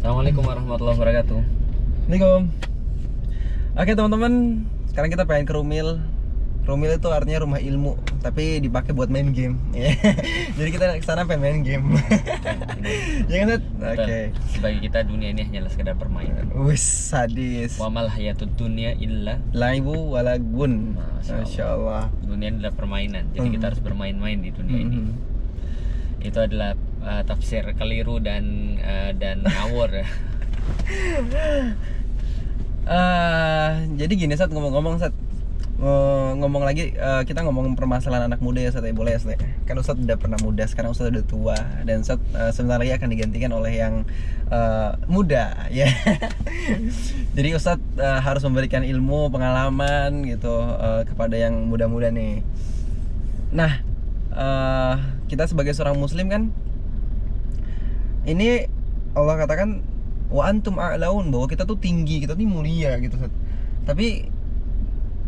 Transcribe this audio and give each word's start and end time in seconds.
Assalamualaikum 0.00 0.40
warahmatullahi 0.40 0.96
wabarakatuh. 0.96 1.40
Assalamualaikum. 2.08 2.42
Oke 3.76 3.92
teman-teman, 3.92 4.32
sekarang 4.88 5.10
kita 5.12 5.28
pengen 5.28 5.44
ke 5.44 5.52
Rumil. 5.52 5.88
Rumil 6.60 6.96
itu 6.96 7.08
artinya 7.08 7.44
rumah 7.44 7.60
ilmu, 7.60 8.00
tapi 8.20 8.64
dipakai 8.64 8.96
buat 8.96 9.12
main 9.12 9.32
game. 9.32 9.60
Jadi 10.56 10.68
kita 10.70 10.96
ke 10.96 11.04
sana 11.04 11.28
pengen 11.28 11.40
main 11.42 11.60
game. 11.60 11.84
ya 13.32 13.44
kan? 13.44 13.60
Oke. 13.92 14.20
Bagi 14.60 14.78
kita 14.80 15.04
dunia 15.04 15.36
ini 15.36 15.44
hanyalah 15.44 15.68
sekedar 15.68 15.96
permainan. 15.96 16.48
Wis 16.64 16.80
sadis. 16.80 17.76
Wa 17.76 17.92
mal 17.92 18.08
hayatud 18.08 18.56
dunya 18.56 18.96
illa 18.96 19.36
Laibu 19.52 20.16
walagun. 20.16 20.96
Masya 20.96 21.28
Allah. 21.28 21.44
Masya 21.44 21.64
Allah. 21.68 22.04
dunia 22.24 22.48
adalah 22.52 22.72
permainan. 22.72 23.24
Jadi 23.36 23.48
kita 23.52 23.64
Mhm. 23.64 23.68
harus 23.68 23.80
bermain-main 23.84 24.38
di 24.40 24.48
dunia 24.48 24.78
ini. 24.80 24.96
Mhm. 24.96 25.12
Itu 26.24 26.38
adalah 26.40 26.72
uh, 27.02 27.22
tafsir 27.24 27.64
keliru 27.76 28.20
dan 28.22 28.76
uh, 28.80 29.10
dan 29.16 29.44
ngawur. 29.44 29.90
Eh, 32.90 33.70
jadi 33.94 34.12
gini 34.18 34.34
saat 34.34 34.50
ngomong-ngomong 34.50 34.98
saat 34.98 35.14
ngomong 36.34 36.66
lagi 36.66 36.90
kita 36.98 37.46
ngomong 37.46 37.78
permasalahan 37.78 38.26
anak 38.26 38.42
muda 38.42 38.58
ya 38.58 38.74
Sat 38.74 38.82
ya 38.82 38.90
boleh 38.90 39.14
ya 39.14 39.20
Sat 39.22 39.38
ya? 39.38 39.50
kan 39.70 39.78
Ustadz 39.78 40.02
udah 40.02 40.18
pernah 40.18 40.34
muda 40.42 40.66
sekarang 40.66 40.90
Ustadz 40.90 41.14
udah 41.14 41.24
tua 41.30 41.58
dan 41.86 42.02
Ustadz 42.02 42.34
eh, 42.34 42.50
sebentar 42.50 42.82
lagi 42.82 42.90
akan 42.90 43.08
digantikan 43.14 43.54
oleh 43.54 43.78
yang 43.78 44.02
eh, 44.50 44.90
muda 45.06 45.54
ya 45.78 45.86
jadi 47.38 47.54
Ustadz 47.54 48.02
eh, 48.02 48.18
harus 48.18 48.42
memberikan 48.42 48.82
ilmu 48.82 49.30
pengalaman 49.30 50.26
gitu 50.26 50.50
eh, 50.58 51.06
kepada 51.06 51.38
yang 51.38 51.70
muda-muda 51.70 52.10
nih 52.10 52.42
nah 53.54 53.78
eh, 54.34 54.94
kita 55.30 55.46
sebagai 55.46 55.70
seorang 55.70 55.94
muslim 55.94 56.26
kan 56.26 56.50
ini 58.30 58.64
Allah 59.18 59.34
katakan 59.42 59.82
wa 60.30 60.46
antum 60.46 60.78
a'laun 60.78 61.34
bahwa 61.34 61.50
kita 61.50 61.66
tuh 61.66 61.76
tinggi, 61.76 62.22
kita 62.22 62.38
tuh 62.38 62.46
mulia 62.46 62.94
gitu. 63.02 63.18
Tapi 63.82 64.30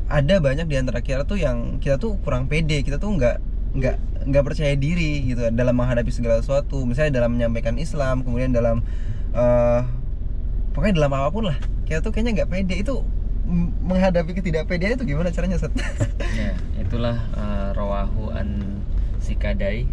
ada 0.07 0.35
banyak 0.39 0.67
di 0.71 0.77
antara 0.79 1.03
kita 1.03 1.27
tuh 1.27 1.41
yang 1.41 1.83
kita 1.83 1.99
tuh 1.99 2.21
kurang 2.23 2.47
pede, 2.47 2.87
kita 2.87 3.03
tuh 3.03 3.11
nggak 3.19 3.37
nggak 3.73 3.97
nggak 4.29 4.45
percaya 4.45 4.77
diri 4.79 5.25
gitu 5.27 5.51
dalam 5.51 5.75
menghadapi 5.75 6.13
segala 6.15 6.39
sesuatu. 6.39 6.87
Misalnya 6.87 7.23
dalam 7.23 7.35
menyampaikan 7.35 7.75
Islam, 7.81 8.23
kemudian 8.23 8.55
dalam 8.55 8.87
eh 9.35 9.83
pokoknya 10.77 11.03
dalam 11.03 11.13
apa 11.19 11.29
pun 11.35 11.51
lah. 11.51 11.59
Kita 11.89 11.99
tuh 12.01 12.15
kayaknya 12.15 12.43
nggak 12.43 12.51
pede 12.55 12.77
itu 12.79 13.03
menghadapi 13.83 14.39
ketidakpedean 14.39 14.95
itu 14.95 15.05
gimana 15.05 15.35
caranya 15.35 15.59
Sat? 15.59 15.75
ya, 16.39 16.55
itulah 16.79 17.19
uh, 17.35 17.75
rawahu 17.75 18.31
an 18.31 18.79
sikadai. 19.19 19.91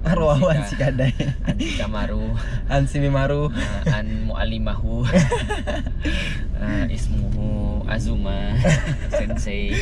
Arwawan 0.00 0.64
Sika- 0.64 0.90
Sikadai, 0.96 1.12
An 1.44 1.56
sikamaru. 1.56 2.24
Ansi 2.66 2.96
Mimaru. 2.98 3.48
uh, 3.48 3.82
an 3.86 4.06
mu'alimahu 4.24 5.04
uh, 5.04 6.84
ismuhu 6.96 7.84
Azuma 7.84 8.54
sensei 9.12 9.74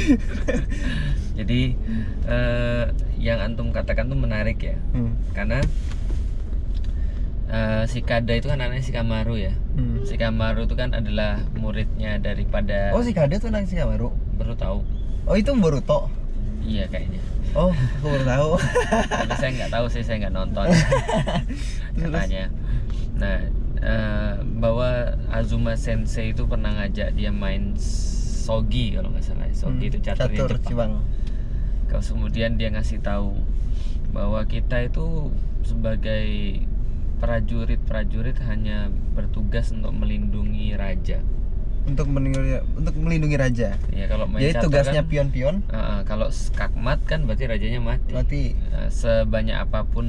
jadi 1.32 1.76
uh, 2.24 2.84
yang 3.14 3.38
antum 3.38 3.70
katakan 3.70 4.08
tuh 4.08 4.16
menarik 4.16 4.58
ya 4.58 4.74
Hmm. 4.90 5.14
karena 5.30 5.60
uh, 7.46 7.84
si 7.84 8.00
Kada 8.00 8.32
itu 8.32 8.48
kan 8.48 8.58
anaknya 8.58 8.80
si 8.80 8.90
Kamaru 8.90 9.36
ya 9.36 9.52
Hmm. 9.72 10.02
si 10.02 10.16
Kamaru 10.16 10.64
itu 10.64 10.74
kan 10.74 10.90
adalah 10.92 11.38
muridnya 11.52 12.16
daripada 12.16 12.90
Oh 12.90 13.00
si 13.00 13.12
Kade 13.12 13.38
tuh 13.38 13.48
anak 13.48 13.68
si 13.68 13.76
Kamaru. 13.76 14.10
baru 14.34 14.54
tahu 14.54 14.80
Oh 15.28 15.36
itu 15.36 15.52
Boruto. 15.52 16.08
Iya 16.64 16.84
kayaknya. 16.90 17.20
Oh, 17.56 17.72
aku 17.72 18.06
baru 18.12 18.24
tahu. 18.28 18.50
tapi 19.08 19.34
saya 19.40 19.50
nggak 19.56 19.72
tahu 19.72 19.86
sih 19.88 20.02
saya 20.04 20.16
nggak 20.26 20.34
nonton. 20.36 20.66
Katanya. 22.00 22.52
Nah 23.16 23.38
eh, 23.80 24.34
bahwa 24.60 25.16
Azuma 25.32 25.74
Sensei 25.78 26.36
itu 26.36 26.44
pernah 26.44 26.76
ngajak 26.76 27.16
dia 27.16 27.32
main 27.32 27.72
sogi 27.78 28.92
kalau 28.94 29.08
nggak 29.12 29.24
salah. 29.24 29.48
Sogi 29.56 29.88
Hmm, 29.88 29.90
itu 29.90 29.98
caturnya 30.04 30.38
catur 30.44 30.52
Jepang. 30.60 30.68
Jepang. 30.68 30.92
Kalau 31.88 32.04
kemudian 32.04 32.60
dia 32.60 32.68
ngasih 32.68 33.00
tahu 33.00 33.32
bahwa 34.12 34.44
kita 34.44 34.84
itu 34.84 35.32
sebagai 35.64 36.60
prajurit-prajurit 37.18 38.38
hanya 38.46 38.92
bertugas 39.16 39.74
untuk 39.74 39.90
melindungi 39.96 40.76
raja 40.78 41.18
Untuk 41.88 42.06
melindungi 42.06 42.52
untuk 42.74 42.94
melindungi 42.94 43.34
raja. 43.34 43.80
ya 43.88 44.04
kalau 44.06 44.24
main 44.24 44.40
Jadi 44.40 44.52
catur 44.54 44.64
tugasnya 44.68 45.02
kan, 45.02 45.08
pion-pion 45.08 45.56
eh, 45.66 46.00
kalau 46.04 46.28
skakmat 46.28 47.00
kan 47.02 47.24
berarti 47.24 47.44
rajanya 47.46 47.80
mati 47.80 48.12
mati. 48.12 48.44
Eh, 48.52 48.88
sebanyak 48.88 49.56
apa 49.58 49.82
pun 49.84 50.06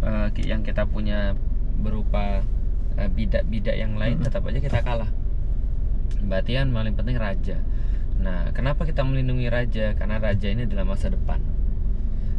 Hmm. 0.00 0.30
ki- 0.30 0.46
yang 0.46 0.62
kita 0.62 0.84
punya 0.84 1.34
berupa 1.76 2.46
eh, 2.94 3.08
bidak-bidak 3.08 3.74
yang 3.74 3.94
lain 3.94 4.16
Hmm. 4.16 4.24
tetap 4.24 4.42
aja 4.42 4.56
kita 4.56 4.80
kalah 4.80 5.10
berarti 6.18 6.54
yang 6.54 6.70
paling 6.70 6.94
penting 6.94 7.16
raja 7.16 7.58
nah 8.16 8.48
kenapa 8.50 8.82
kita 8.82 9.02
melindungi 9.02 9.46
raja 9.46 9.92
karena 9.92 10.16
raja 10.16 10.48
ini 10.48 10.64
adalah 10.64 10.88
masa 10.88 11.06
depan 11.06 11.36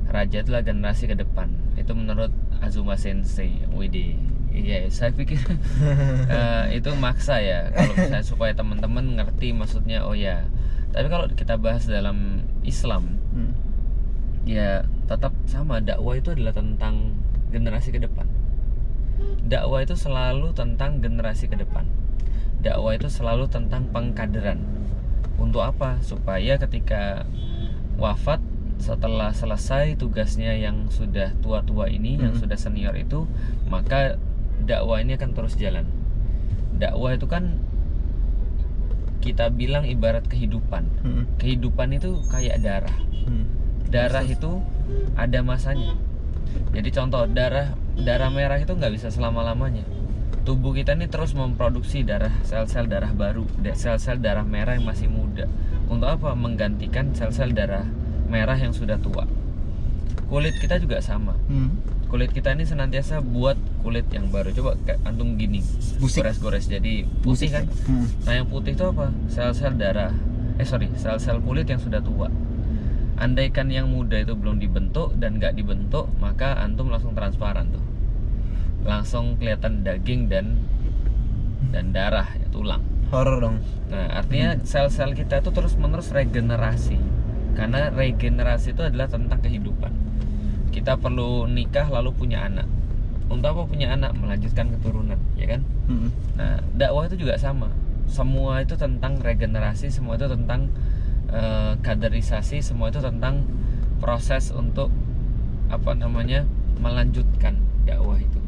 raja 0.08 0.42
itulah 0.42 0.60
generasi 0.60 1.06
ke 1.06 1.14
depan 1.14 1.46
itu 1.76 1.92
menurut 1.92 2.32
Azuma 2.58 2.96
Sensei 2.96 3.62
Widi 3.70 4.18
iya 4.58 4.90
saya 4.90 5.14
pikir 5.14 5.38
eh, 6.34 6.64
itu 6.74 6.90
maksa 6.98 7.38
ya 7.38 7.70
kalau 7.70 7.94
misalnya 7.94 8.26
supaya 8.26 8.52
teman-teman 8.52 9.16
ngerti 9.16 9.54
maksudnya 9.54 10.02
oh 10.02 10.18
ya. 10.18 10.46
Tapi 10.90 11.08
kalau 11.08 11.30
kita 11.30 11.56
bahas 11.56 11.86
dalam 11.86 12.42
Islam 12.64 13.22
Hmm. 13.28 13.54
ya 14.50 14.82
tetap 15.06 15.30
sama 15.46 15.78
dakwah 15.78 16.18
itu 16.18 16.34
adalah 16.34 16.56
tentang 16.56 17.14
generasi 17.54 17.94
ke 17.94 18.02
depan. 18.02 18.26
Dakwah 19.46 19.86
itu 19.86 19.94
selalu 19.94 20.52
tentang 20.52 21.00
generasi 21.00 21.48
ke 21.48 21.56
depan. 21.56 21.86
Dakwah 22.60 22.98
itu 22.98 23.08
selalu 23.08 23.46
tentang 23.48 23.88
pengkaderan. 23.94 24.58
Untuk 25.38 25.62
apa? 25.62 26.02
Supaya 26.02 26.58
ketika 26.58 27.30
wafat 27.96 28.42
setelah 28.78 29.34
selesai 29.34 29.98
tugasnya 29.98 30.54
yang 30.54 30.90
sudah 30.90 31.34
tua-tua 31.42 31.90
ini 31.90 32.18
yang 32.18 32.34
Mhm. 32.38 32.42
sudah 32.46 32.58
senior 32.58 32.94
itu 32.94 33.26
maka 33.66 34.22
dakwah 34.64 35.04
ini 35.04 35.20
akan 35.20 35.32
terus 35.36 35.54
jalan. 35.60 35.86
Dakwah 36.78 37.18
itu 37.18 37.28
kan 37.30 37.60
kita 39.22 39.52
bilang 39.52 39.84
ibarat 39.84 40.26
kehidupan. 40.30 40.84
Hmm. 41.04 41.24
kehidupan 41.42 41.94
itu 41.98 42.22
kayak 42.32 42.64
darah. 42.64 42.98
Hmm. 43.28 43.46
darah 43.92 44.24
Terus, 44.24 44.40
itu 44.40 44.52
ada 45.20 45.40
masanya. 45.44 45.94
Jadi 46.72 46.90
contoh 46.96 47.28
darah 47.28 47.76
darah 47.98 48.32
merah 48.32 48.58
itu 48.62 48.72
nggak 48.72 48.94
bisa 48.94 49.12
selama 49.12 49.44
lamanya 49.44 49.84
tubuh 50.48 50.72
kita 50.72 50.96
ini 50.96 51.12
terus 51.12 51.36
memproduksi 51.36 52.08
darah 52.08 52.32
sel-sel 52.48 52.88
darah 52.88 53.12
baru 53.12 53.44
sel-sel 53.76 54.24
darah 54.24 54.48
merah 54.48 54.80
yang 54.80 54.88
masih 54.88 55.12
muda. 55.12 55.44
Untuk 55.92 56.08
apa? 56.08 56.32
Menggantikan 56.40 57.12
sel-sel 57.12 57.52
darah 57.52 57.84
merah 58.32 58.56
yang 58.56 58.72
sudah 58.72 58.96
tua. 58.96 59.28
Kulit 60.32 60.56
kita 60.56 60.80
juga 60.80 61.04
sama. 61.04 61.36
Hmm. 61.52 61.76
Kulit 62.08 62.32
kita 62.32 62.56
ini 62.56 62.64
senantiasa 62.64 63.20
buat 63.20 63.60
kulit 63.84 64.08
yang 64.16 64.32
baru 64.32 64.56
coba 64.56 64.80
kayak 64.88 65.04
antum 65.04 65.36
gini 65.36 65.60
gores-gores 66.00 66.72
jadi 66.72 67.04
putih 67.22 67.52
kan 67.52 67.66
Hmm. 67.88 68.08
Nah 68.24 68.34
yang 68.44 68.48
putih 68.48 68.76
itu 68.76 68.84
apa? 68.84 69.12
Sel-sel 69.32 69.76
darah. 69.80 70.12
Eh 70.60 70.68
sorry, 70.68 70.92
sel-sel 70.96 71.40
kulit 71.44 71.68
yang 71.68 71.80
sudah 71.80 72.04
tua. 72.04 72.28
Andaikan 73.18 73.72
yang 73.74 73.90
muda 73.90 74.22
itu 74.22 74.38
belum 74.38 74.62
dibentuk 74.62 75.16
dan 75.18 75.42
nggak 75.42 75.58
dibentuk, 75.58 76.12
maka 76.22 76.60
antum 76.62 76.92
langsung 76.92 77.16
transparan 77.18 77.72
tuh. 77.72 77.84
Langsung 78.86 79.40
kelihatan 79.42 79.82
daging 79.82 80.30
dan 80.30 80.60
dan 81.74 81.92
darah, 81.92 82.30
ya, 82.38 82.48
tulang. 82.54 82.84
Horor 83.10 83.38
dong. 83.40 83.58
Nah 83.90 84.20
artinya 84.20 84.60
sel-sel 84.64 85.16
kita 85.16 85.40
itu 85.42 85.50
terus 85.56 85.74
menerus 85.80 86.12
regenerasi. 86.12 87.00
Karena 87.56 87.90
regenerasi 87.90 88.76
itu 88.78 88.84
adalah 88.84 89.10
tentang 89.10 89.40
kehidupan. 89.42 90.07
Kita 90.78 90.94
perlu 90.94 91.50
nikah 91.50 91.90
lalu 91.90 92.14
punya 92.14 92.46
anak. 92.46 92.70
Untuk 93.28 93.50
apa 93.50 93.66
punya 93.66 93.98
anak? 93.98 94.14
Melanjutkan 94.14 94.70
keturunan, 94.78 95.18
ya 95.34 95.58
kan? 95.58 95.62
Hmm. 95.90 96.14
Nah, 96.38 96.62
dakwah 96.78 97.10
itu 97.10 97.18
juga 97.26 97.36
sama. 97.42 97.74
Semua 98.06 98.62
itu 98.62 98.78
tentang 98.78 99.18
regenerasi, 99.20 99.90
semua 99.90 100.16
itu 100.16 100.30
tentang 100.30 100.70
eh, 101.34 101.74
kaderisasi, 101.82 102.62
semua 102.62 102.88
itu 102.94 103.02
tentang 103.02 103.44
proses 104.00 104.54
untuk 104.54 104.94
apa 105.68 105.92
namanya 105.98 106.48
melanjutkan 106.80 107.58
dakwah 107.84 108.16
itu. 108.16 108.40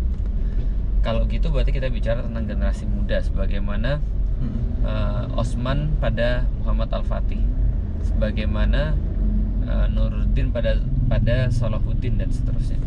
Kalau 1.04 1.26
gitu 1.28 1.52
berarti 1.52 1.74
kita 1.76 1.90
bicara 1.92 2.24
tentang 2.24 2.46
generasi 2.46 2.86
muda, 2.86 3.20
sebagaimana 3.20 4.00
Hmm. 4.40 4.88
eh, 4.88 5.26
Osman 5.36 5.92
pada 6.00 6.48
Muhammad 6.64 6.88
Al 6.96 7.04
Fatih, 7.04 7.44
sebagaimana 8.08 8.96
Nuruddin 9.92 10.50
pada 10.50 10.80
pada 11.10 11.50
Salahuddin 11.50 12.22
dan 12.22 12.30
seterusnya. 12.30 12.78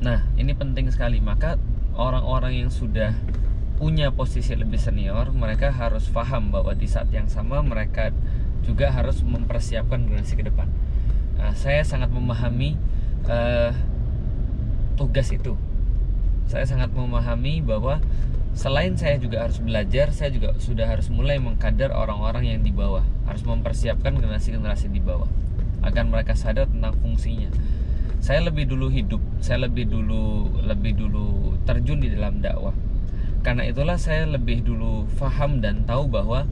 Nah, 0.00 0.22
ini 0.38 0.54
penting 0.54 0.86
sekali. 0.88 1.18
Maka 1.18 1.58
orang-orang 1.98 2.64
yang 2.64 2.70
sudah 2.70 3.12
punya 3.74 4.14
posisi 4.14 4.54
lebih 4.54 4.78
senior, 4.78 5.34
mereka 5.34 5.74
harus 5.74 6.06
paham 6.08 6.54
bahwa 6.54 6.72
di 6.78 6.86
saat 6.86 7.10
yang 7.10 7.26
sama 7.26 7.58
mereka 7.60 8.14
juga 8.62 8.94
harus 8.94 9.20
mempersiapkan 9.26 10.06
generasi 10.06 10.38
ke 10.38 10.46
depan. 10.46 10.70
Nah, 11.36 11.52
saya 11.58 11.82
sangat 11.82 12.14
memahami 12.14 12.78
eh, 13.26 13.74
tugas 14.94 15.28
itu. 15.34 15.58
saya 16.44 16.68
sangat 16.68 16.92
memahami 16.92 17.64
bahwa 17.64 18.04
selain 18.52 18.94
saya 19.00 19.16
juga 19.16 19.42
harus 19.42 19.64
belajar 19.64 20.12
saya 20.12 20.28
juga 20.28 20.52
sudah 20.60 20.84
harus 20.86 21.08
mulai 21.08 21.40
mengkader 21.40 21.88
orang-orang 21.88 22.52
yang 22.52 22.60
di 22.60 22.68
bawah 22.68 23.00
harus 23.24 23.42
mempersiapkan 23.48 24.12
generasi-generasi 24.20 24.92
di 24.92 25.00
bawah 25.00 25.26
agar 25.84 26.08
mereka 26.08 26.32
sadar 26.32 26.66
tentang 26.66 26.96
fungsinya. 26.98 27.52
Saya 28.24 28.40
lebih 28.48 28.64
dulu 28.64 28.88
hidup 28.88 29.20
saya 29.44 29.68
lebih 29.68 29.84
dulu 29.84 30.48
lebih 30.64 30.96
dulu 30.96 31.56
terjun 31.68 32.00
di 32.00 32.08
dalam 32.08 32.40
dakwah. 32.40 32.72
Karena 33.44 33.68
itulah 33.68 34.00
saya 34.00 34.24
lebih 34.24 34.64
dulu 34.64 35.04
faham 35.20 35.60
dan 35.60 35.84
tahu 35.84 36.08
bahwa 36.08 36.48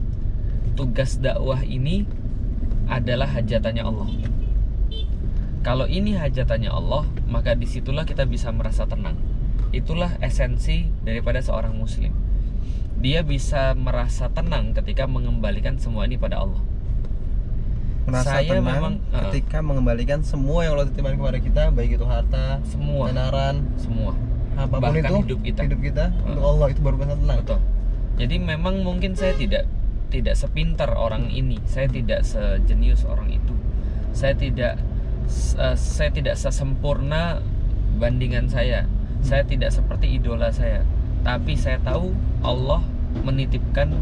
tugas 0.77 1.17
dakwah 1.17 1.65
ini 1.65 2.05
adalah 2.85 3.25
hajatannya 3.25 3.81
Allah. 3.81 4.09
Kalau 5.65 5.89
ini 5.89 6.13
hajatannya 6.13 6.69
Allah 6.69 7.09
maka 7.25 7.57
di 7.57 7.65
situlah 7.65 8.05
kita 8.05 8.29
bisa 8.29 8.53
merasa 8.53 8.85
tenang. 8.85 9.17
Itulah 9.73 10.21
esensi 10.21 10.85
daripada 11.01 11.41
seorang 11.41 11.73
muslim. 11.73 12.13
Dia 13.01 13.25
bisa 13.25 13.73
merasa 13.73 14.29
tenang 14.29 14.77
ketika 14.77 15.09
mengembalikan 15.09 15.81
semua 15.81 16.05
ini 16.05 16.21
pada 16.21 16.45
Allah 16.45 16.72
merasa 18.03 18.37
Saya 18.37 18.59
tenang 18.59 18.67
memang, 18.69 18.93
uh. 19.09 19.29
ketika 19.29 19.57
mengembalikan 19.59 20.19
semua 20.21 20.63
yang 20.63 20.75
Allah 20.75 20.87
titipkan 20.87 21.15
kepada 21.15 21.39
kita 21.39 21.61
baik 21.69 21.95
itu 21.95 22.03
harta 22.03 22.59
semua 22.65 23.07
tenaran 23.07 23.63
semua 23.75 24.11
apa 24.53 24.75
pun 24.75 24.83
Bahkan 24.83 25.01
itu 25.01 25.15
hidup 25.23 25.39
kita. 25.41 25.61
kita 25.73 26.05
Uh. 26.13 26.27
untuk 26.29 26.43
Allah 26.45 26.67
itu 26.69 26.79
baru 26.79 26.95
bisa 26.97 27.15
tenang 27.15 27.39
Betul. 27.41 27.59
Jadi 28.13 28.35
memang 28.37 28.75
mungkin 28.81 29.11
saya 29.13 29.33
tidak 29.33 29.63
tidak 30.07 30.35
sepintar 30.35 30.93
orang 30.93 31.25
ini, 31.27 31.57
saya 31.65 31.87
tidak 31.87 32.21
sejenius 32.21 33.01
orang 33.03 33.33
itu, 33.33 33.55
saya 34.11 34.37
tidak 34.37 34.77
s- 35.25 35.55
eh, 35.55 35.73
saya 35.73 36.13
tidak 36.13 36.37
sesempurna 36.37 37.41
bandingan 37.95 38.45
saya, 38.45 38.85
saya 39.19 39.41
tidak 39.41 39.73
seperti 39.73 40.13
idola 40.13 40.51
saya, 40.51 40.85
tapi 41.21 41.57
saya 41.57 41.81
tahu 41.81 42.13
Allah 42.41 42.85
menitipkan 43.17 43.97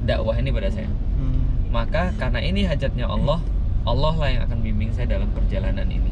dakwah 0.00 0.32
ini 0.32 0.48
pada 0.48 0.72
saya. 0.72 0.88
Hmm. 1.18 1.49
Maka 1.70 2.10
karena 2.18 2.42
ini 2.42 2.66
hajatnya 2.66 3.06
Allah, 3.06 3.38
Allah 3.86 4.14
lah 4.18 4.28
yang 4.28 4.42
akan 4.50 4.58
bimbing 4.60 4.90
saya 4.90 5.06
dalam 5.06 5.30
perjalanan 5.30 5.86
ini. 5.86 6.10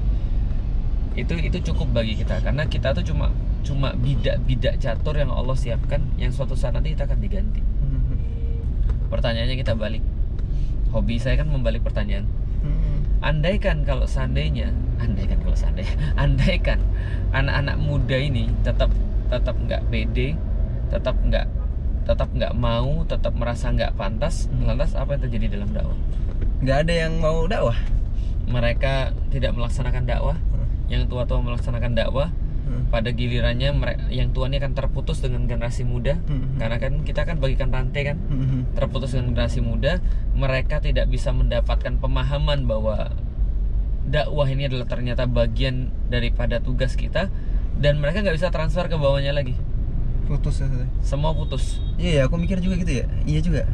Itu 1.18 1.34
itu 1.34 1.58
cukup 1.74 1.90
bagi 1.98 2.14
kita 2.14 2.38
karena 2.46 2.62
kita 2.70 2.94
tuh 2.94 3.02
cuma 3.02 3.34
cuma 3.66 3.90
bidak-bidak 3.98 4.78
catur 4.78 5.18
yang 5.18 5.34
Allah 5.34 5.58
siapkan 5.58 5.98
yang 6.14 6.30
suatu 6.30 6.54
saat 6.54 6.78
nanti 6.78 6.94
kita 6.94 7.10
akan 7.10 7.18
diganti. 7.18 7.60
Hmm. 7.60 8.14
Pertanyaannya 9.10 9.56
kita 9.58 9.74
balik. 9.74 10.00
Hobi 10.94 11.18
saya 11.18 11.42
kan 11.42 11.50
membalik 11.50 11.82
pertanyaan. 11.82 12.30
Hmm. 12.62 13.02
Andaikan 13.18 13.82
kalau 13.82 14.06
seandainya, 14.06 14.70
andaikan 15.02 15.42
kalau 15.42 15.58
seandainya, 15.58 15.98
andaikan 16.22 16.78
anak-anak 17.34 17.76
muda 17.82 18.14
ini 18.14 18.46
tetap 18.62 18.94
tetap 19.26 19.58
nggak 19.58 19.82
pede, 19.90 20.38
tetap 20.94 21.18
nggak 21.26 21.50
tetap 22.08 22.32
nggak 22.32 22.56
mau, 22.56 23.04
tetap 23.04 23.36
merasa 23.36 23.68
nggak 23.68 23.92
pantas, 24.00 24.48
Hmm. 24.48 24.64
lantas 24.64 24.96
apa 24.96 25.14
yang 25.14 25.22
terjadi 25.28 25.60
dalam 25.60 25.70
dakwah? 25.76 25.98
nggak 26.58 26.78
ada 26.88 26.94
yang 27.06 27.12
mau 27.22 27.46
dakwah 27.46 27.76
Mereka 28.48 29.12
tidak 29.28 29.52
melaksanakan 29.52 30.08
dakwah, 30.08 30.40
yang 30.88 31.04
tua-tua 31.04 31.44
melaksanakan 31.44 31.92
dakwah, 31.92 32.32
Hmm. 32.64 32.88
pada 32.88 33.12
gilirannya 33.12 33.76
mereka, 33.76 34.08
yang 34.08 34.32
tua 34.32 34.48
ini 34.48 34.56
akan 34.56 34.72
terputus 34.72 35.20
dengan 35.20 35.44
generasi 35.44 35.84
muda, 35.84 36.16
Hmm. 36.24 36.56
karena 36.56 36.80
kan 36.80 37.04
kita 37.04 37.28
kan 37.28 37.36
bagikan 37.44 37.68
rantai 37.68 38.08
kan, 38.08 38.16
Hmm. 38.16 38.64
terputus 38.72 39.12
dengan 39.12 39.36
generasi 39.36 39.60
muda, 39.60 40.00
mereka 40.32 40.80
tidak 40.80 41.12
bisa 41.12 41.28
mendapatkan 41.36 42.00
pemahaman 42.00 42.64
bahwa 42.64 43.12
dakwah 44.08 44.48
ini 44.48 44.64
adalah 44.64 44.88
ternyata 44.88 45.28
bagian 45.28 45.92
daripada 46.08 46.64
tugas 46.64 46.96
kita 46.96 47.28
dan 47.76 48.00
mereka 48.00 48.24
nggak 48.24 48.36
bisa 48.40 48.48
transfer 48.48 48.88
ke 48.88 48.96
bawahnya 48.96 49.36
lagi. 49.36 49.52
Putus 50.28 50.60
ya? 50.60 50.68
Semua 51.00 51.32
putus. 51.32 51.80
iya 51.96 52.22
ya, 52.22 52.22
aku 52.28 52.36
mikir 52.36 52.60
juga 52.60 52.76
gitu 52.76 52.92
ya 53.00 53.06
iya 53.24 53.40
juga 53.40 53.64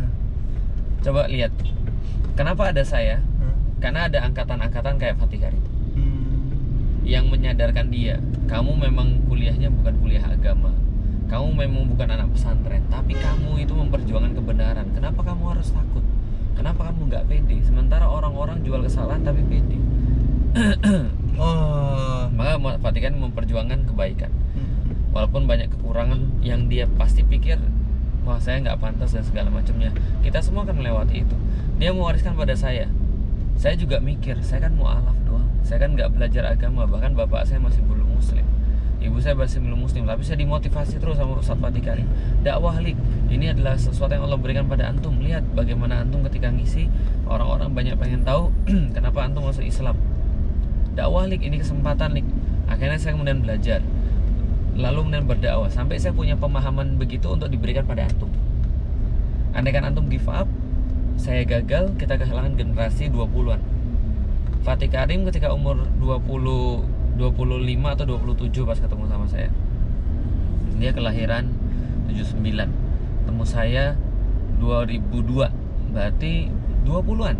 Coba 1.05 1.29
lihat. 1.29 1.53
Kenapa 2.33 2.73
ada 2.73 2.81
saya? 2.81 3.21
Hmm. 3.21 3.77
Karena 3.77 4.09
ada 4.09 4.25
angkatan-angkatan 4.25 4.97
kayak 4.97 5.21
Fatih 5.21 5.37
Karim 5.37 5.61
Hmm. 5.93 6.49
yang 7.05 7.29
menyadarkan 7.29 7.93
dia, 7.93 8.17
kamu 8.49 8.73
memang 8.89 9.21
kuliahnya 9.29 9.69
bukan 9.69 9.95
kuliah 10.01 10.25
agama. 10.25 10.73
Kamu 11.29 11.53
memang 11.53 11.93
bukan 11.93 12.09
anak 12.09 12.33
pesantren, 12.33 12.89
tapi 12.89 13.12
kamu 13.15 13.61
itu 13.61 13.77
memperjuangkan 13.77 14.33
kebenaran. 14.33 14.87
Kenapa 14.97 15.21
kamu 15.21 15.53
harus 15.53 15.69
takut? 15.71 16.00
Kenapa 16.57 16.89
kamu 16.89 17.12
nggak 17.12 17.25
pede? 17.29 17.61
Sementara 17.61 18.09
orang-orang 18.09 18.65
jual 18.65 18.81
kesalahan 18.81 19.21
tapi 19.21 19.45
pede. 19.45 19.77
oh 21.43 22.31
Maka 22.31 22.53
Fatih 22.81 23.00
Karim 23.05 23.21
memperjuangkan 23.21 23.85
kebaikan. 23.93 24.33
Hmm. 24.57 24.74
Walaupun 25.14 25.46
banyak 25.46 25.70
kekurangan 25.70 26.43
yang 26.43 26.66
dia 26.66 26.90
pasti 26.99 27.22
pikir 27.22 27.56
wah 28.25 28.40
saya 28.40 28.61
nggak 28.64 28.81
pantas 28.81 29.12
dan 29.12 29.22
segala 29.22 29.52
macamnya. 29.52 29.93
Kita 30.25 30.40
semua 30.40 30.64
akan 30.64 30.81
melewati 30.81 31.22
itu. 31.22 31.37
Dia 31.76 31.93
mewariskan 31.93 32.34
pada 32.34 32.56
saya. 32.56 32.88
Saya 33.55 33.78
juga 33.78 34.02
mikir 34.02 34.40
saya 34.43 34.66
kan 34.66 34.75
mualaf 34.75 35.14
doang. 35.28 35.46
Saya 35.62 35.84
kan 35.84 35.94
nggak 35.94 36.11
belajar 36.16 36.49
agama. 36.49 36.88
Bahkan 36.88 37.14
bapak 37.14 37.46
saya 37.46 37.61
masih 37.61 37.84
belum 37.84 38.16
muslim. 38.16 38.43
Ibu 39.05 39.20
saya 39.20 39.37
masih 39.37 39.61
belum 39.61 39.84
muslim. 39.84 40.08
Tapi 40.08 40.25
saya 40.25 40.40
dimotivasi 40.40 40.96
terus 40.96 41.20
sama 41.20 41.37
Ustadz 41.37 41.61
Fatih 41.61 41.84
dakwah 42.40 42.81
lik. 42.81 42.96
Ini 43.28 43.52
adalah 43.52 43.76
sesuatu 43.76 44.16
yang 44.16 44.25
Allah 44.25 44.40
berikan 44.40 44.64
pada 44.66 44.88
antum. 44.88 45.20
Lihat 45.20 45.44
bagaimana 45.52 46.00
antum 46.02 46.25
ketika 46.25 46.49
ngisi 46.49 46.88
orang-orang 47.28 47.76
banyak 47.76 47.94
pengen 48.00 48.25
tahu 48.25 48.49
kenapa 48.96 49.28
antum 49.28 49.44
masuk 49.44 49.62
Islam. 49.69 50.00
Dakwah 50.96 51.28
lik. 51.28 51.44
Ini 51.44 51.61
kesempatan 51.61 52.16
lik. 52.16 52.26
Akhirnya 52.64 52.96
saya 52.96 53.12
kemudian 53.12 53.44
belajar 53.44 53.84
lalu 54.75 55.06
kemudian 55.06 55.26
berdakwah. 55.26 55.71
Sampai 55.71 56.03
saya 56.03 56.12
punya 56.15 56.35
pemahaman 56.35 56.99
begitu 56.99 57.31
untuk 57.31 57.50
diberikan 57.50 57.87
pada 57.87 58.06
antum. 58.06 58.31
Andaikan 59.55 59.87
antum 59.87 60.11
give 60.11 60.26
up 60.26 60.50
saya 61.15 61.47
gagal 61.47 61.94
kita 61.94 62.19
kehilangan 62.19 62.59
generasi 62.59 63.06
20-an 63.06 63.62
Fatih 64.67 64.91
Karim 64.91 65.23
ketika 65.31 65.55
umur 65.55 65.87
20 66.03 67.15
25 67.15 67.94
atau 67.94 68.05
27 68.19 68.67
pas 68.67 68.75
ketemu 68.75 69.05
sama 69.06 69.26
saya. 69.31 69.47
Dia 70.82 70.91
kelahiran 70.91 71.55
79 72.11 72.67
temu 73.25 73.44
saya 73.47 73.94
2002 74.59 75.94
berarti 75.94 76.50
20-an 76.82 77.37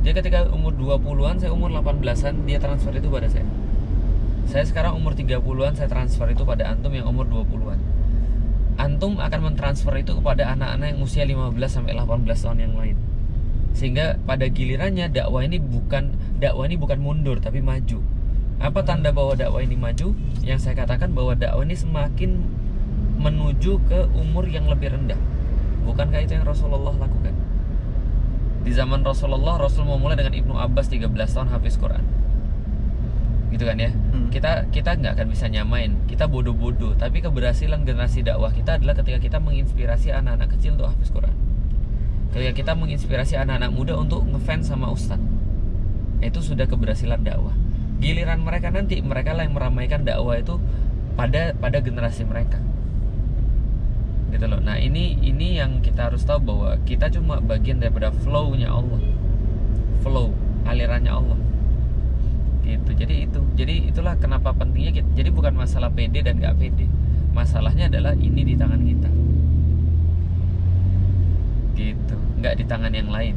dia 0.00 0.12
ketika 0.16 0.48
umur 0.52 0.72
20-an 0.76 1.36
saya 1.40 1.52
umur 1.52 1.72
18-an 1.72 2.44
dia 2.48 2.56
transfer 2.60 2.94
itu 2.96 3.08
pada 3.08 3.28
saya 3.28 3.44
saya 4.50 4.66
sekarang 4.66 4.98
umur 4.98 5.14
30-an 5.14 5.78
saya 5.78 5.86
transfer 5.86 6.26
itu 6.26 6.42
pada 6.42 6.66
antum 6.74 6.90
yang 6.90 7.06
umur 7.06 7.24
20-an 7.30 7.78
antum 8.80 9.20
akan 9.20 9.52
mentransfer 9.52 9.92
itu 10.00 10.16
kepada 10.16 10.48
anak-anak 10.56 10.96
yang 10.96 11.00
usia 11.04 11.22
15 11.28 11.52
sampai 11.68 11.92
18 11.92 12.24
tahun 12.24 12.58
yang 12.64 12.74
lain. 12.80 12.96
Sehingga 13.76 14.16
pada 14.24 14.48
gilirannya 14.48 15.12
dakwah 15.12 15.44
ini 15.44 15.60
bukan 15.60 16.16
dakwah 16.40 16.64
ini 16.64 16.80
bukan 16.80 16.98
mundur 16.98 17.36
tapi 17.38 17.60
maju. 17.60 18.00
Apa 18.60 18.80
tanda 18.84 19.12
bahwa 19.12 19.36
dakwah 19.36 19.60
ini 19.60 19.76
maju? 19.76 20.16
Yang 20.40 20.68
saya 20.68 20.74
katakan 20.80 21.12
bahwa 21.12 21.36
dakwah 21.36 21.64
ini 21.64 21.76
semakin 21.76 22.40
menuju 23.20 23.84
ke 23.84 24.08
umur 24.16 24.48
yang 24.48 24.64
lebih 24.66 24.96
rendah. 24.96 25.20
Bukankah 25.84 26.24
itu 26.24 26.40
yang 26.40 26.48
Rasulullah 26.48 26.92
lakukan? 26.96 27.36
Di 28.60 28.72
zaman 28.76 29.00
Rasulullah 29.00 29.56
Rasul 29.56 29.88
memulai 29.88 30.20
dengan 30.20 30.36
Ibnu 30.36 30.52
Abbas 30.56 30.92
13 30.92 31.08
tahun 31.08 31.48
hafiz 31.48 31.80
Quran 31.80 32.04
gitu 33.50 33.66
kan 33.66 33.76
ya. 33.76 33.90
Hmm. 33.90 34.30
kita 34.30 34.70
kita 34.70 34.94
nggak 34.94 35.12
akan 35.18 35.26
bisa 35.28 35.50
nyamain. 35.50 35.98
Kita 36.06 36.30
bodoh-bodoh. 36.30 36.94
Tapi 36.94 37.18
keberhasilan 37.18 37.82
generasi 37.82 38.22
dakwah 38.22 38.54
kita 38.54 38.78
adalah 38.78 38.94
ketika 38.94 39.18
kita 39.18 39.38
menginspirasi 39.42 40.14
anak-anak 40.14 40.54
kecil 40.54 40.78
untuk 40.78 40.94
hafiz 40.94 41.10
Quran. 41.10 41.34
Ketika 42.30 42.52
kita 42.54 42.72
menginspirasi 42.78 43.34
anak-anak 43.34 43.70
muda 43.74 43.98
untuk 43.98 44.22
ngefans 44.22 44.70
sama 44.70 44.94
ustadz. 44.94 45.22
Itu 46.22 46.38
sudah 46.46 46.70
keberhasilan 46.70 47.26
dakwah. 47.26 47.54
Giliran 47.98 48.40
mereka 48.46 48.70
nanti 48.70 49.02
mereka 49.02 49.34
lah 49.34 49.44
yang 49.44 49.58
meramaikan 49.58 50.06
dakwah 50.06 50.38
itu 50.38 50.62
pada 51.18 51.50
pada 51.58 51.82
generasi 51.82 52.22
mereka. 52.22 52.62
Gitu 54.30 54.46
loh. 54.46 54.62
Nah 54.62 54.78
ini 54.78 55.18
ini 55.26 55.58
yang 55.58 55.82
kita 55.82 56.06
harus 56.06 56.22
tahu 56.22 56.38
bahwa 56.38 56.78
kita 56.86 57.10
cuma 57.10 57.42
bagian 57.42 57.82
daripada 57.82 58.14
flow-nya 58.14 58.70
Allah. 58.70 59.02
Flow 60.06 60.30
alirannya 60.70 61.10
Allah 61.10 61.49
gitu. 62.76 62.90
Jadi 62.94 63.14
itu 63.26 63.40
jadi 63.58 63.74
itulah 63.90 64.14
kenapa 64.20 64.54
pentingnya 64.54 65.02
kita, 65.02 65.08
jadi 65.18 65.30
bukan 65.34 65.54
masalah 65.58 65.90
pede 65.90 66.22
dan 66.22 66.38
nggak 66.38 66.56
pede. 66.58 66.86
Masalahnya 67.34 67.90
adalah 67.90 68.14
ini 68.18 68.42
di 68.42 68.54
tangan 68.54 68.82
kita. 68.82 69.10
Gitu. 71.78 72.16
Nggak 72.42 72.54
di 72.58 72.64
tangan 72.66 72.92
yang 72.94 73.10
lain. 73.10 73.36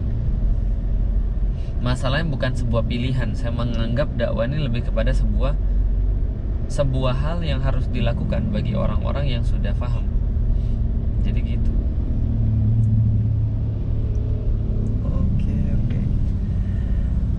Masalahnya 1.84 2.28
bukan 2.32 2.52
sebuah 2.56 2.84
pilihan. 2.88 3.36
Saya 3.36 3.52
menganggap 3.52 4.16
dakwah 4.16 4.48
ini 4.48 4.62
lebih 4.62 4.88
kepada 4.88 5.12
sebuah 5.12 5.54
sebuah 6.72 7.14
hal 7.22 7.44
yang 7.44 7.60
harus 7.60 7.86
dilakukan 7.92 8.50
bagi 8.50 8.74
orang-orang 8.74 9.30
yang 9.30 9.44
sudah 9.44 9.76
paham. 9.76 10.08
Jadi 11.22 11.40
gitu. 11.44 11.72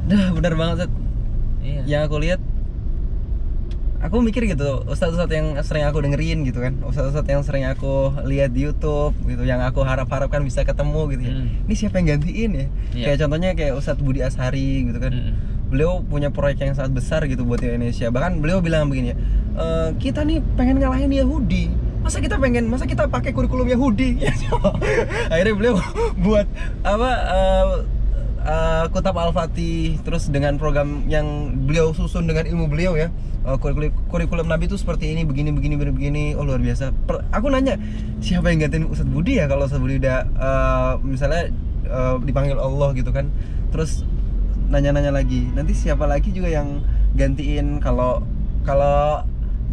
Dah 0.05 0.37
benar 0.37 0.53
banget. 0.53 0.91
Yang 1.85 2.03
aku 2.05 2.17
lihat 2.19 2.41
aku 4.05 4.21
mikir 4.21 4.45
gitu 4.45 4.85
ustadz-ustadz 4.85 5.33
yang 5.33 5.57
sering 5.65 5.89
aku 5.89 6.05
dengerin 6.05 6.45
gitu 6.45 6.61
kan. 6.61 6.77
Ustadz-ustadz 6.85 7.25
yang 7.25 7.41
sering 7.41 7.65
aku 7.65 8.13
lihat 8.29 8.53
di 8.53 8.69
YouTube 8.69 9.17
gitu 9.25 9.43
yang 9.43 9.65
aku 9.65 9.81
harap-harapkan 9.81 10.45
bisa 10.45 10.61
ketemu 10.61 11.03
gitu 11.17 11.23
ya. 11.25 11.33
Hmm. 11.33 11.49
ini 11.65 11.75
siapa 11.75 11.95
yang 11.99 12.21
gantiin 12.21 12.51
ya? 12.53 12.67
Iya. 12.93 13.05
kayak 13.09 13.19
contohnya 13.25 13.51
kayak 13.57 13.73
Ustadz 13.75 14.05
Budi 14.05 14.21
Ashari 14.21 14.89
gitu 14.89 15.01
kan. 15.01 15.13
Mm-mm. 15.13 15.35
beliau 15.65 16.05
punya 16.05 16.29
proyek 16.31 16.61
yang 16.63 16.77
sangat 16.77 16.93
besar 16.95 17.25
gitu 17.27 17.43
buat 17.43 17.59
Indonesia. 17.59 18.07
Bahkan 18.07 18.39
beliau 18.39 18.61
bilang 18.61 18.87
begini 18.87 19.11
ya 19.11 19.17
"E, 19.57 19.65
kita 19.99 20.23
nih 20.23 20.39
pengen 20.55 20.79
ngalahin 20.79 21.11
Yahudi. 21.11 21.73
Masa 22.05 22.21
kita 22.21 22.37
pengen 22.37 22.69
masa 22.69 22.85
kita 22.85 23.09
pakai 23.09 23.33
kurikulum 23.33 23.67
Yahudi? 23.67 24.21
Ya, 24.21 24.31
akhirnya 25.33 25.55
beliau 25.57 25.75
buat 26.25 26.45
apa 26.85 27.11
eh, 27.27 27.67
eh, 28.45 28.85
Kutab 28.93 29.17
Al-Fatih 29.17 29.99
terus 30.05 30.29
dengan 30.29 30.61
program 30.61 31.09
yang 31.09 31.57
beliau 31.65 31.97
susun 31.97 32.29
dengan 32.29 32.45
ilmu 32.45 32.69
beliau 32.69 32.95
ya. 32.95 33.09
Eh, 33.45 33.57
kurikulum, 33.61 33.93
kurikulum 34.09 34.47
Nabi 34.49 34.69
itu 34.69 34.77
seperti 34.77 35.13
ini 35.13 35.25
begini 35.25 35.51
begini 35.53 35.75
begini, 35.77 35.93
begini. 35.93 36.25
oh 36.37 36.45
luar 36.45 36.61
biasa. 36.61 36.93
Per- 37.09 37.25
aku 37.33 37.49
nanya 37.49 37.81
siapa 38.21 38.53
yang 38.53 38.69
gantiin 38.69 38.89
Ustadz 38.89 39.11
Budi 39.11 39.41
ya 39.41 39.49
kalau 39.49 39.65
Ustadz 39.67 39.83
Budi 39.83 40.01
udah 40.01 40.19
eh, 40.29 40.93
misalnya 41.03 41.51
eh, 41.89 42.15
dipanggil 42.23 42.61
Allah 42.61 42.93
gitu 42.93 43.11
kan. 43.11 43.33
Terus 43.73 44.05
nanya-nanya 44.69 45.13
lagi 45.13 45.45
nanti 45.53 45.77
siapa 45.77 46.09
lagi 46.09 46.33
juga 46.33 46.49
yang 46.49 46.81
gantiin 47.15 47.85
kalau 47.85 48.25
kalau 48.65 49.23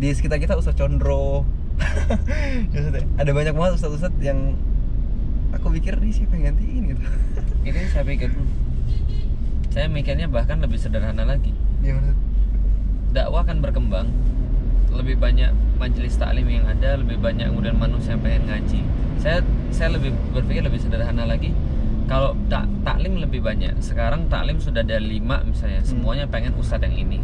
di 0.02 0.12
sekitar 0.12 0.42
kita 0.42 0.58
Ustadz 0.58 0.80
Condro. 0.80 1.44
Ada 3.22 3.32
banyak 3.34 3.54
banget 3.58 3.72
Ustadz-Ustadz 3.80 4.22
yang 4.22 4.54
aku 5.54 5.68
pikir 5.78 6.00
ini 6.00 6.12
siapa 6.12 6.36
yang 6.40 6.56
gantiin 6.56 6.84
gitu. 6.96 7.04
Itu 7.68 7.78
yang 7.78 7.92
saya 7.92 8.04
pikir 8.08 8.30
dulu. 8.32 8.52
Saya 9.72 9.88
mikirnya 9.88 10.28
bahkan 10.28 10.60
lebih 10.60 10.80
sederhana 10.80 11.24
lagi. 11.24 11.56
Gimana 11.80 12.12
dakwah 13.12 13.44
akan 13.44 13.60
berkembang. 13.60 14.08
Lebih 14.92 15.24
banyak 15.24 15.52
majelis 15.80 16.20
taklim 16.20 16.52
yang 16.52 16.68
ada 16.68 17.00
lebih 17.00 17.16
banyak 17.16 17.48
kemudian 17.48 17.80
manusia 17.80 18.16
yang 18.16 18.24
pengen 18.24 18.44
ngaji. 18.52 18.80
Saya 19.20 19.40
saya 19.72 19.96
lebih 19.96 20.12
berpikir 20.36 20.64
lebih 20.64 20.84
sederhana 20.84 21.24
lagi. 21.24 21.56
Kalau 22.12 22.36
tak 22.52 22.68
taklim 22.84 23.24
lebih 23.24 23.40
banyak. 23.40 23.80
Sekarang 23.80 24.28
taklim 24.28 24.60
sudah 24.60 24.84
ada 24.84 25.00
lima 25.00 25.44
misalnya. 25.48 25.80
Hmm. 25.80 25.88
semuanya 25.88 26.26
pengen 26.28 26.52
ustadz 26.60 26.84
yang 26.84 26.96
ini. 27.08 27.20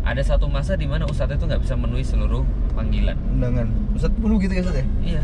Ada 0.00 0.24
satu 0.24 0.48
masa 0.48 0.80
di 0.80 0.88
mana 0.88 1.04
ustadz 1.04 1.36
itu 1.36 1.44
nggak 1.44 1.60
bisa 1.60 1.76
memenuhi 1.76 2.04
seluruh 2.04 2.40
panggilan. 2.72 3.16
Undangan. 3.36 3.68
Ustadz 3.92 4.16
penuh 4.16 4.38
gitu 4.40 4.52
ya 4.56 4.62
Ustadz 4.64 4.80
ya? 4.80 4.86
Iya. 5.04 5.22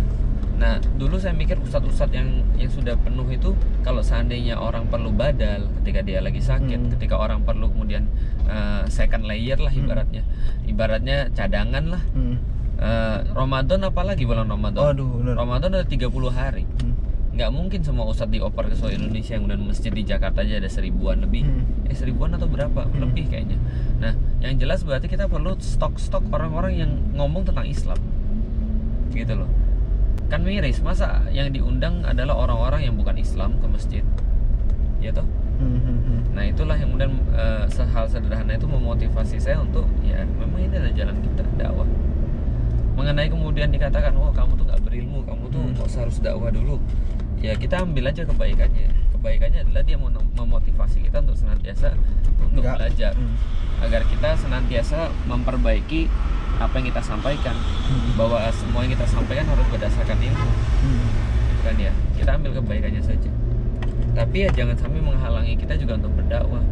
Nah, 0.55 0.79
dulu 0.79 1.19
saya 1.19 1.35
mikir 1.35 1.59
ustadz-ustadz 1.59 2.15
yang 2.15 2.31
yang 2.55 2.71
sudah 2.71 2.95
penuh 2.97 3.27
itu 3.27 3.59
kalau 3.83 4.01
seandainya 4.01 4.55
orang 4.55 4.87
perlu 4.87 5.11
badal 5.11 5.67
ketika 5.83 6.01
dia 6.01 6.23
lagi 6.23 6.39
sakit, 6.39 6.79
Hmm. 6.79 6.91
ketika 6.95 7.19
orang 7.19 7.43
perlu 7.43 7.67
kemudian 7.69 8.07
uh, 8.47 8.87
second 8.87 9.27
layer 9.27 9.59
lah 9.59 9.75
Hmm. 9.75 9.83
ibaratnya. 9.83 10.23
Ibaratnya 10.65 11.17
cadangan 11.35 11.85
lah. 11.99 12.03
hmm. 12.15 12.37
Uh, 12.75 13.19
Ramadan 13.35 13.87
apalagi 13.87 14.27
bulan 14.27 14.51
Ramadan? 14.51 14.95
Aduh, 14.95 15.23
bener. 15.23 15.35
Ramadan 15.39 15.71
ada 15.75 15.87
30 15.87 16.31
hari. 16.31 16.67
Hmm. 16.83 16.95
Nggak 17.35 17.51
mungkin 17.51 17.81
semua 17.83 18.07
ustadz 18.07 18.31
dioper 18.31 18.71
ke 18.71 18.79
seluruh 18.79 18.95
Indonesia 18.95 19.35
kemudian 19.35 19.63
masjid 19.63 19.91
di 19.91 20.07
Jakarta 20.07 20.43
aja 20.43 20.59
ada 20.59 20.71
seribuan 20.71 21.19
lebih. 21.19 21.43
Hmm. 21.43 21.91
Eh 21.91 21.95
seribuan 21.99 22.31
atau 22.31 22.47
berapa? 22.47 22.87
Hmm. 22.87 22.99
Lebih 23.03 23.27
kayaknya. 23.27 23.59
Nah, 23.99 24.15
yang 24.39 24.55
jelas 24.55 24.87
berarti 24.87 25.11
kita 25.11 25.27
perlu 25.27 25.59
stok-stok 25.59 26.31
orang-orang 26.31 26.79
yang 26.79 26.91
ngomong 27.15 27.43
tentang 27.43 27.67
Islam. 27.67 27.99
Gitu 29.11 29.35
loh. 29.35 29.51
Kan 30.33 30.41
miris, 30.43 30.81
masa 30.81 31.21
yang 31.31 31.53
diundang 31.53 32.01
adalah 32.03 32.35
orang-orang 32.35 32.89
yang 32.89 32.95
bukan 32.97 33.17
Islam 33.17 33.61
ke 33.61 33.67
masjid. 33.69 34.05
Ya 34.99 35.13
toh? 35.13 35.27
Hmm, 35.61 35.79
hmm, 35.79 35.99
hmm. 36.01 36.21
Nah, 36.35 36.45
itulah 36.49 36.75
yang 36.75 36.91
kemudian 36.91 37.13
eh, 37.31 37.65
hal 37.69 38.05
sederhana 38.09 38.57
itu 38.57 38.67
memotivasi 38.67 39.39
saya 39.39 39.61
untuk 39.61 39.87
ya 40.03 40.25
memang 40.25 40.59
ini 40.59 40.75
adalah 40.75 40.95
jalan 40.97 41.17
kita 41.23 41.43
dakwah. 41.55 41.87
Mengenai 42.95 43.27
kemudian 43.27 43.71
dikatakan, 43.71 44.15
"Wah, 44.15 44.31
kamu 44.31 44.55
tuh 44.55 44.65
nggak 44.67 44.83
berilmu, 44.83 45.23
kamu 45.27 45.45
tuh 45.51 45.61
Hmm. 45.61 45.75
kok 45.77 45.89
harus 45.95 46.17
dakwah 46.19 46.51
dulu." 46.51 46.79
Ya, 47.39 47.53
kita 47.55 47.85
ambil 47.85 48.09
aja 48.09 48.25
kebaikannya. 48.25 48.89
Kebaikannya 49.13 49.61
adalah 49.69 49.83
dia 49.85 49.97
mem- 50.01 50.33
memotivasi 50.35 51.05
kita 51.05 51.21
untuk 51.21 51.37
senantiasa 51.37 51.93
untuk 52.41 52.65
Nggak. 52.65 52.75
belajar 52.81 53.13
Hmm. 53.15 53.35
agar 53.83 54.03
kita 54.09 54.31
senantiasa 54.35 54.99
memperbaiki 55.27 56.09
apa 56.55 56.75
yang 56.79 56.87
kita 56.89 57.03
sampaikan 57.03 57.55
Hmm. 57.55 58.04
Bahwa 58.15 58.39
semua 58.55 58.87
yang 58.87 58.93
kita 58.95 59.07
sampaikan 59.11 59.47
harus 59.51 59.67
berdasarkan 59.71 60.19
ilmu. 60.23 60.49
Hmm. 60.83 61.07
gitu 61.51 61.63
kan 61.67 61.77
ya? 61.79 61.93
Kita 62.15 62.31
ambil 62.39 62.51
kebaikannya 62.63 63.03
saja. 63.03 63.31
Tapi 64.15 64.37
ya 64.47 64.51
jangan 64.55 64.77
sampai 64.79 65.01
menghalangi 65.03 65.55
kita 65.59 65.75
juga 65.75 65.99
untuk 65.99 66.13
berdakwah. 66.15 66.63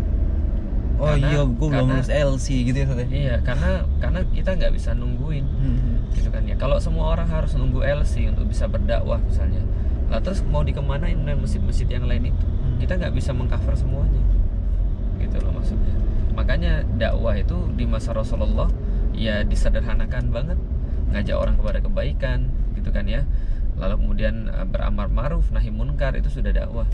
Oh 1.02 1.11
Karena- 1.11 1.34
iya 1.34 1.40
gue 1.42 1.66
belum 1.66 1.88
lulus 1.90 2.11
LC 2.12 2.46
gitu 2.62 2.78
ya 2.78 2.87
ya 2.87 3.06
iya 3.11 3.34
karena 3.42 3.82
karena 3.99 4.22
kita 4.30 4.54
nggak 4.54 4.72
bisa 4.72 4.94
nungguin. 4.94 5.42
Hmm. 5.42 6.06
gitu 6.14 6.28
kan 6.30 6.46
ya? 6.46 6.54
Kalau 6.54 6.78
semua 6.78 7.18
orang 7.18 7.26
harus 7.26 7.58
nunggu 7.58 7.82
LC 7.82 8.30
untuk 8.30 8.46
bisa 8.46 8.70
berdakwah 8.70 9.18
misalnya. 9.26 9.58
Lah 10.12 10.22
terus 10.22 10.44
mau 10.46 10.62
dikemanain 10.62 11.18
dengan 11.18 11.42
masjid-masjid 11.42 11.88
yang 11.90 12.06
lain 12.06 12.30
itu? 12.30 12.44
Kita 12.87 13.00
nggak 13.02 13.14
bisa 13.18 13.34
mengcover 13.34 13.75
semuanya. 13.75 14.22
Gitu 15.18 15.37
loh 15.42 15.50
maksudnya. 15.58 15.94
Makanya 16.38 16.87
dakwah 17.00 17.34
itu 17.34 17.56
di 17.75 17.82
masa 17.88 18.14
Rasulullah 18.14 18.70
ya 19.12 19.42
disederhanakan 19.42 20.30
banget 20.30 20.58
ngajak 21.12 21.37
orang 21.37 21.54
kepada 21.54 21.78
kebaikan 21.78 22.38
gitu 22.75 22.88
kan 22.88 23.04
ya. 23.04 23.23
Lalu 23.76 23.95
kemudian 23.99 24.35
eh, 24.49 24.64
beramar 24.64 25.09
ma'ruf 25.09 25.49
nahi 25.49 25.69
munkar 25.69 26.12
itu 26.14 26.28
sudah 26.28 26.50
dakwah. 26.50 26.88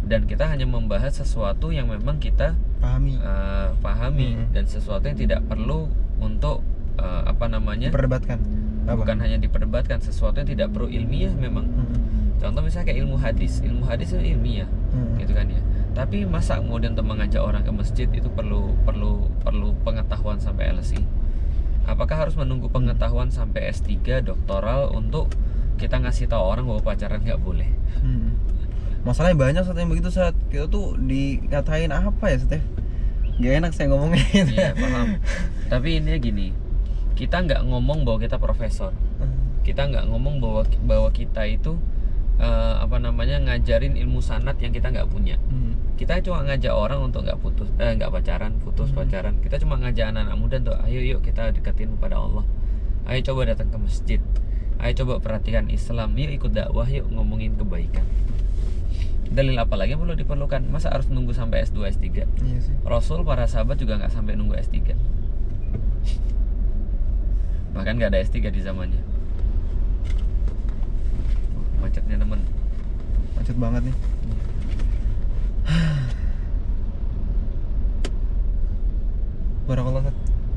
Dan 0.00 0.26
kita 0.26 0.44
hanya 0.44 0.64
membahas 0.64 1.14
sesuatu 1.14 1.70
yang 1.70 1.86
memang 1.86 2.18
kita 2.18 2.58
pahami. 2.78 3.14
eh, 3.14 3.68
pahami 3.78 4.28
Hmm. 4.32 4.46
dan 4.50 4.64
sesuatu 4.64 5.04
yang 5.04 5.16
tidak 5.16 5.40
perlu 5.44 5.86
untuk 6.18 6.60
eh, 6.96 7.22
apa 7.24 7.46
namanya 7.46 7.88
diperdebatkan. 7.88 8.38
Apa? 8.82 8.96
bukan 8.96 9.16
hanya 9.20 9.36
diperdebatkan 9.36 10.00
sesuatu 10.00 10.36
yang 10.36 10.50
tidak 10.50 10.68
perlu 10.70 10.86
ilmiah 10.86 11.30
memang. 11.32 11.64
Hmm. 11.64 11.98
contoh 12.36 12.60
misalnya 12.60 12.88
kayak 12.88 13.00
ilmu 13.00 13.16
hadis. 13.16 13.60
Ilmu 13.60 13.84
hadis 13.84 14.10
itu 14.10 14.22
ilmiah 14.26 14.66
Hmm. 14.90 15.14
gitu 15.16 15.30
kan 15.30 15.46
ya. 15.46 15.60
Tapi 15.90 16.24
masa 16.24 16.56
kemudian 16.56 16.94
untuk 16.94 17.06
mengajak 17.06 17.38
orang 17.38 17.60
ke 17.60 17.70
masjid 17.70 18.08
itu 18.08 18.26
perlu 18.26 18.72
perlu 18.80 19.28
perlu 19.40 19.76
pengetahuan 19.80 20.38
sampai 20.38 20.70
LC 20.70 20.96
apakah 21.88 22.26
harus 22.26 22.34
menunggu 22.36 22.68
pengetahuan 22.68 23.32
sampai 23.32 23.70
S3 23.72 24.24
doktoral 24.24 24.92
untuk 24.92 25.32
kita 25.80 25.96
ngasih 25.96 26.28
tahu 26.28 26.44
orang 26.44 26.64
bahwa 26.68 26.82
pacaran 26.84 27.24
nggak 27.24 27.40
boleh? 27.40 27.68
Hmm. 28.04 28.36
Masalahnya 29.00 29.36
banyak 29.40 29.62
saat 29.64 29.80
yang 29.80 29.88
begitu 29.88 30.12
saat 30.12 30.36
kita 30.52 30.68
tuh 30.68 30.96
dikatain 31.00 31.88
apa 31.88 32.24
ya 32.28 32.36
saat 32.36 32.60
Gak 33.40 33.54
enak 33.64 33.72
saya 33.72 33.88
ngomongnya 33.88 34.20
gitu. 34.36 34.52
iya 34.52 34.76
paham. 34.76 35.16
Tapi 35.72 35.96
ini 35.96 36.20
gini 36.20 36.48
kita 37.16 37.40
nggak 37.40 37.64
ngomong 37.64 38.04
bahwa 38.04 38.20
kita 38.20 38.36
profesor. 38.36 38.92
Kita 39.64 39.88
nggak 39.88 40.12
ngomong 40.12 40.44
bahwa 40.44 40.62
bahwa 40.84 41.08
kita 41.08 41.48
itu 41.48 41.80
eh, 42.40 42.74
apa 42.80 42.96
namanya 42.96 43.36
ngajarin 43.38 43.94
ilmu 43.94 44.18
sanat 44.18 44.56
yang 44.58 44.72
kita 44.72 44.88
nggak 44.88 45.06
punya. 45.06 45.36
Hmm. 45.46 45.76
kita 46.00 46.16
cuma 46.24 46.40
ngajak 46.40 46.72
orang 46.72 47.12
untuk 47.12 47.28
nggak 47.28 47.36
putus 47.44 47.68
eh 47.76 47.92
nggak 47.92 48.08
pacaran 48.08 48.56
putus 48.64 48.88
Hmm. 48.88 49.04
pacaran. 49.04 49.34
Kita 49.38 49.60
cuma 49.60 49.76
ngajak 49.76 50.08
anak-anak 50.08 50.36
muda 50.40 50.56
untuk 50.58 50.76
ayo 50.82 51.00
yuk 51.04 51.20
kita 51.20 51.52
deketin 51.52 51.92
kepada 51.94 52.16
Allah. 52.16 52.40
Ayo 53.04 53.20
coba 53.20 53.44
datang 53.44 53.68
ke 53.68 53.76
masjid. 53.76 54.20
Ayo 54.80 54.96
coba 55.04 55.20
perhatikan 55.20 55.68
Islam. 55.68 56.16
Yuk 56.16 56.32
ikut 56.34 56.52
dakwah 56.52 56.88
yuk 56.88 57.04
ngomongin 57.06 57.52
kebaikan. 57.54 58.08
Dalil 59.28 59.54
apa 59.54 59.76
lagi 59.76 59.92
perlu 59.94 60.16
diperlukan? 60.16 60.66
Masa 60.66 60.88
harus 60.90 61.06
nunggu 61.06 61.30
sampai 61.30 61.62
S2 61.62 61.86
S3 61.86 62.06
Iya 62.18 62.58
sih. 62.58 62.74
Rasul 62.82 63.22
para 63.22 63.46
sahabat 63.46 63.76
juga 63.76 63.94
nggak 63.94 64.10
sampai 64.10 64.34
nunggu 64.34 64.56
S3 64.56 64.96
bahkan 67.70 67.94
nggak 67.94 68.10
ada 68.10 68.18
S3 68.20 68.50
di 68.50 68.58
zamannya 68.58 68.98
Oh, 71.54 71.62
macetnya 71.78 72.18
temen 72.18 72.42
Macet 73.50 73.58
banget 73.58 73.82
nih. 73.82 73.96
Barakallah. 79.66 80.06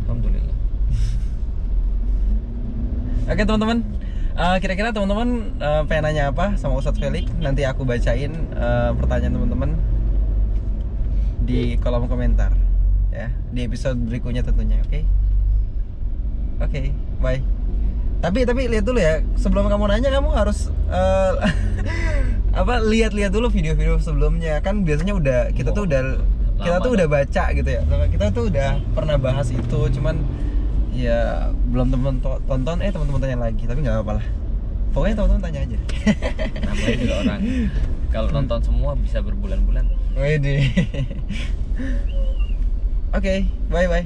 Alhamdulillah 0.06 0.54
Oke 3.34 3.42
teman-teman, 3.50 3.82
Eh, 4.34 4.58
kira-kira 4.62 4.90
teman-teman 4.90 5.54
eh, 5.62 5.82
pengen 5.90 6.04
nanya 6.10 6.34
apa 6.34 6.58
sama 6.58 6.82
Ustadz 6.82 6.98
Felix? 7.02 7.30
Nanti 7.42 7.66
aku 7.66 7.82
bacain 7.82 8.34
eh, 8.34 8.92
pertanyaan 8.98 9.34
teman-teman 9.42 9.70
di 11.46 11.78
kolom 11.82 12.10
komentar 12.10 12.54
ya 13.10 13.30
di 13.54 13.62
episode 13.66 13.98
berikutnya 14.06 14.46
tentunya. 14.46 14.78
Oke? 14.86 15.02
Oke, 16.62 16.94
bye. 17.22 17.42
Tapi 18.22 18.46
tapi 18.46 18.70
lihat 18.70 18.86
dulu 18.86 19.02
ya 19.02 19.22
sebelum 19.38 19.70
kamu 19.70 19.86
nanya 19.86 20.10
kamu 20.14 20.30
harus 20.34 20.70
eh, 20.94 21.34
apa 22.54 22.86
lihat-lihat 22.86 23.34
dulu 23.34 23.50
video-video 23.50 23.98
sebelumnya. 23.98 24.62
Kan 24.62 24.86
biasanya 24.86 25.18
udah 25.18 25.40
kita 25.52 25.74
tuh 25.74 25.90
udah 25.90 26.02
kita 26.62 26.78
Lama 26.78 26.86
tuh 26.86 26.92
udah 26.94 27.08
baca 27.10 27.44
gitu 27.52 27.70
ya. 27.70 27.82
Kita 28.14 28.26
tuh 28.30 28.44
udah 28.54 28.70
pernah 28.94 29.18
bahas 29.18 29.50
itu 29.50 29.80
cuman 30.00 30.22
ya 30.94 31.50
belum 31.74 31.90
temen 31.90 32.22
to- 32.22 32.42
tonton 32.46 32.78
eh 32.86 32.94
teman-teman 32.94 33.20
tanya 33.26 33.38
lagi 33.50 33.64
tapi 33.66 33.82
nggak 33.82 33.96
apa-apa 34.00 34.14
lah. 34.22 34.26
Pokoknya 34.94 35.16
teman-teman 35.18 35.42
tanya 35.42 35.60
aja. 35.66 35.78
Namanya 36.62 36.96
juga 37.02 37.16
orang. 37.26 37.42
Kalau 38.14 38.30
nonton 38.30 38.60
semua 38.62 38.92
bisa 38.94 39.18
berbulan-bulan. 39.26 39.90
Wede. 40.14 40.58
Oke, 43.18 43.50
bye 43.74 43.90
bye. 43.90 44.06